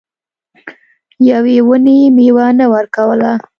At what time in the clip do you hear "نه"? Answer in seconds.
2.59-2.65